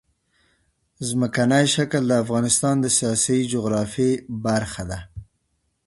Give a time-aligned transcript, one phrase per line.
[1.07, 4.13] ځمکنی شکل د افغانستان د سیاسي جغرافیه
[4.45, 4.99] برخه ده.